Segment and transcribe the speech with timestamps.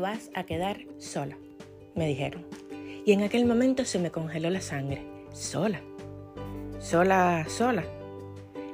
[0.00, 1.36] vas a quedar sola,
[1.94, 2.46] me dijeron.
[3.04, 5.06] Y en aquel momento se me congeló la sangre.
[5.32, 5.80] Sola.
[6.80, 7.84] Sola, sola.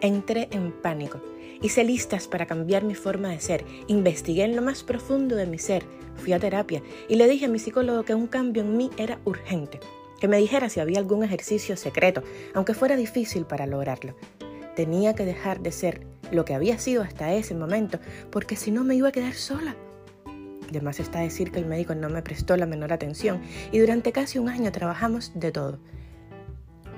[0.00, 1.20] Entré en pánico.
[1.62, 3.64] Hice listas para cambiar mi forma de ser.
[3.86, 5.84] Investigué en lo más profundo de mi ser.
[6.16, 9.18] Fui a terapia y le dije a mi psicólogo que un cambio en mí era
[9.24, 9.80] urgente.
[10.20, 12.22] Que me dijera si había algún ejercicio secreto,
[12.54, 14.14] aunque fuera difícil para lograrlo.
[14.76, 17.98] Tenía que dejar de ser lo que había sido hasta ese momento,
[18.30, 19.74] porque si no me iba a quedar sola.
[20.70, 23.40] Además está decir que el médico no me prestó la menor atención
[23.72, 25.78] y durante casi un año trabajamos de todo.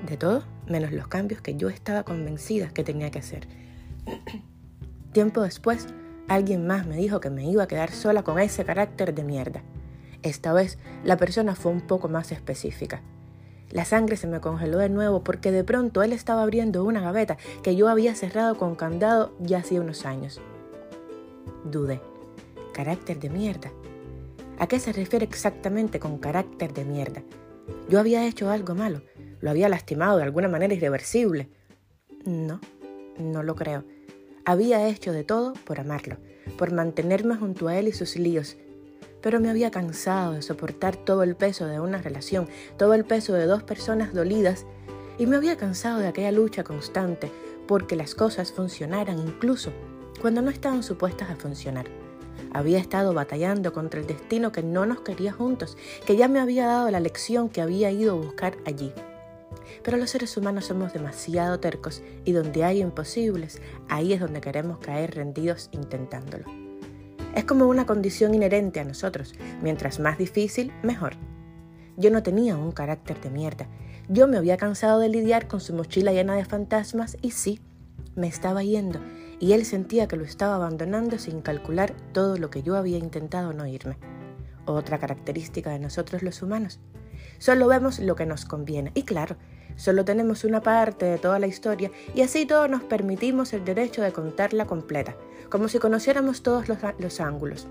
[0.05, 3.47] De todo, menos los cambios que yo estaba convencida que tenía que hacer.
[5.13, 5.87] Tiempo después,
[6.27, 9.61] alguien más me dijo que me iba a quedar sola con ese carácter de mierda.
[10.23, 13.01] Esta vez, la persona fue un poco más específica.
[13.69, 17.37] La sangre se me congeló de nuevo porque de pronto él estaba abriendo una gaveta
[17.63, 20.41] que yo había cerrado con candado ya hacía unos años.
[21.63, 22.10] Dudé.
[22.73, 23.71] ¿Carácter de mierda?
[24.57, 27.23] ¿A qué se refiere exactamente con carácter de mierda?
[27.89, 29.01] Yo había hecho algo malo,
[29.41, 31.49] lo había lastimado de alguna manera irreversible.
[32.25, 32.61] No,
[33.17, 33.83] no lo creo.
[34.45, 36.17] Había hecho de todo por amarlo,
[36.57, 38.57] por mantenerme junto a él y sus líos,
[39.21, 42.47] pero me había cansado de soportar todo el peso de una relación,
[42.77, 44.65] todo el peso de dos personas dolidas,
[45.17, 47.29] y me había cansado de aquella lucha constante
[47.67, 49.71] porque las cosas funcionaran incluso
[50.21, 51.85] cuando no estaban supuestas a funcionar.
[52.53, 56.67] Había estado batallando contra el destino que no nos quería juntos, que ya me había
[56.67, 58.91] dado la lección que había ido a buscar allí.
[59.83, 64.79] Pero los seres humanos somos demasiado tercos y donde hay imposibles, ahí es donde queremos
[64.79, 66.45] caer rendidos intentándolo.
[67.35, 69.33] Es como una condición inherente a nosotros.
[69.61, 71.13] Mientras más difícil, mejor.
[71.95, 73.67] Yo no tenía un carácter de mierda.
[74.09, 77.61] Yo me había cansado de lidiar con su mochila llena de fantasmas y sí,
[78.15, 78.99] me estaba yendo
[79.41, 83.53] y él sentía que lo estaba abandonando sin calcular todo lo que yo había intentado
[83.53, 83.97] no irme.
[84.65, 86.79] Otra característica de nosotros los humanos.
[87.39, 88.91] Solo vemos lo que nos conviene.
[88.93, 89.35] Y claro,
[89.75, 94.03] solo tenemos una parte de toda la historia y así todos nos permitimos el derecho
[94.03, 95.15] de contarla completa,
[95.49, 97.67] como si conociéramos todos los, los ángulos.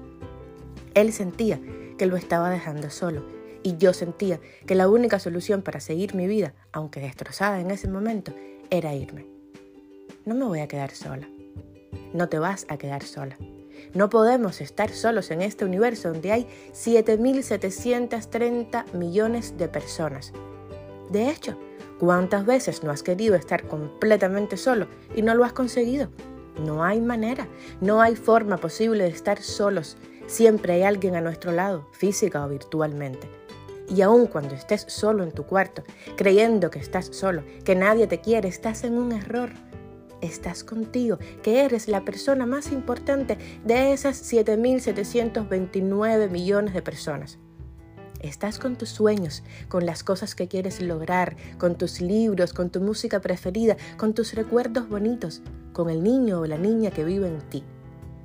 [0.95, 1.61] Él sentía
[1.97, 3.23] que lo estaba dejando solo
[3.63, 7.87] y yo sentía que la única solución para seguir mi vida, aunque destrozada en ese
[7.87, 8.35] momento,
[8.71, 9.27] era irme.
[10.25, 11.29] No me voy a quedar sola.
[12.13, 13.39] No te vas a quedar sola.
[13.95, 20.33] No podemos estar solos en este universo donde hay 7.730 millones de personas.
[21.11, 21.57] De hecho,
[21.99, 26.09] ¿cuántas veces no has querido estar completamente solo y no lo has conseguido?
[26.65, 27.47] No hay manera,
[27.81, 29.97] no hay forma posible de estar solos.
[30.27, 33.29] Siempre hay alguien a nuestro lado, física o virtualmente.
[33.89, 35.83] Y aun cuando estés solo en tu cuarto,
[36.17, 39.51] creyendo que estás solo, que nadie te quiere, estás en un error
[40.21, 47.39] estás contigo, que eres la persona más importante de esas 7.729 millones de personas.
[48.21, 52.81] Estás con tus sueños, con las cosas que quieres lograr, con tus libros, con tu
[52.81, 55.43] música preferida, con tus recuerdos bonitos,
[55.73, 57.65] con el niño o la niña que vive en ti.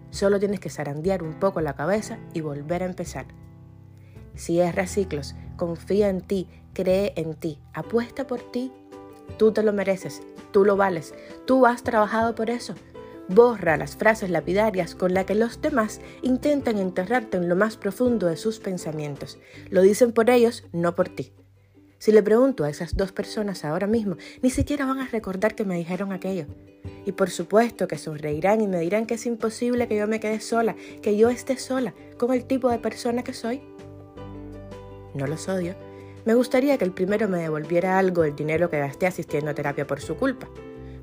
[0.09, 3.25] Solo tienes que zarandear un poco la cabeza y volver a empezar.
[4.35, 8.71] Cierra ciclos, confía en ti, cree en ti, apuesta por ti.
[9.37, 10.21] Tú te lo mereces,
[10.55, 11.13] Tú lo vales,
[11.43, 12.75] tú has trabajado por eso.
[13.27, 18.27] Borra las frases lapidarias con las que los demás intentan enterrarte en lo más profundo
[18.27, 19.37] de sus pensamientos.
[19.69, 21.33] Lo dicen por ellos, no por ti.
[21.97, 25.65] Si le pregunto a esas dos personas ahora mismo, ni siquiera van a recordar que
[25.65, 26.45] me dijeron aquello.
[27.05, 30.39] Y por supuesto que sonreirán y me dirán que es imposible que yo me quede
[30.39, 33.61] sola, que yo esté sola con el tipo de persona que soy.
[35.13, 35.75] No los odio,
[36.25, 39.85] me gustaría que el primero me devolviera algo del dinero que gasté asistiendo a terapia
[39.85, 40.49] por su culpa,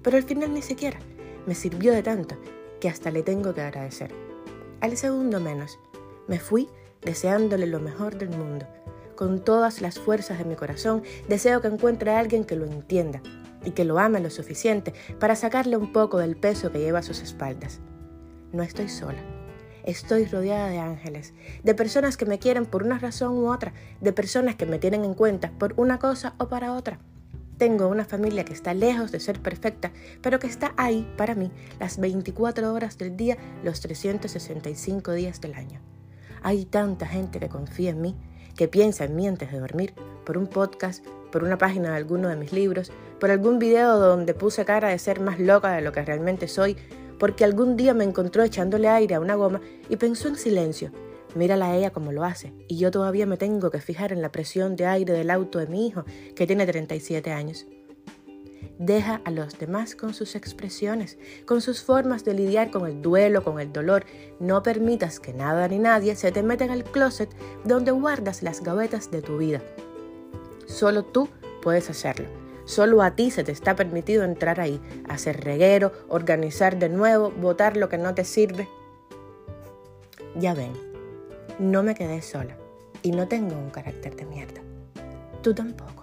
[0.03, 0.99] pero al final ni siquiera.
[1.47, 2.37] Me sirvió de tanto
[2.81, 4.13] que hasta le tengo que agradecer.
[4.81, 5.79] Al segundo menos,
[6.27, 6.69] me fui
[7.01, 8.67] deseándole lo mejor del mundo.
[9.15, 13.23] Con todas las fuerzas de mi corazón, deseo que encuentre a alguien que lo entienda
[13.65, 17.05] y que lo ame lo suficiente para sacarle un poco del peso que lleva a
[17.05, 17.81] sus espaldas.
[18.53, 19.23] No estoy sola.
[19.85, 21.35] Estoy rodeada de ángeles,
[21.65, 25.05] de personas que me quieren por una razón u otra, de personas que me tienen
[25.05, 27.01] en cuenta por una cosa o para otra.
[27.59, 31.51] Tengo una familia que está lejos de ser perfecta, pero que está ahí para mí
[31.81, 35.81] las 24 horas del día, los 365 días del año.
[36.43, 38.17] Hay tanta gente que confía en mí,
[38.57, 39.95] que piensa en mí antes de dormir,
[40.25, 44.35] por un podcast, por una página de alguno de mis libros, por algún video donde
[44.35, 46.77] puse cara de ser más loca de lo que realmente soy,
[47.19, 50.91] porque algún día me encontró echándole aire a una goma y pensó en silencio.
[51.35, 54.33] Mírala a ella como lo hace, y yo todavía me tengo que fijar en la
[54.33, 56.05] presión de aire del auto de mi hijo,
[56.37, 57.67] que tiene 37 años.
[58.79, 61.17] Deja a los demás con sus expresiones,
[61.47, 64.05] con sus formas de lidiar con el duelo, con el dolor.
[64.41, 67.31] No permitas que nada ni nadie se te meta en el closet
[67.65, 69.63] donde guardas las gavetas de tu vida.
[70.67, 71.29] Solo tú
[71.63, 72.42] puedes hacerlo.
[72.73, 77.77] Solo a ti se te está permitido entrar ahí, hacer reguero, organizar de nuevo, botar
[77.77, 78.67] lo que no te sirve.
[80.37, 80.73] Ya ven,
[81.59, 82.57] no me quedé sola
[83.03, 84.63] y no tengo un carácter de mierda.
[85.43, 86.02] Tú tampoco.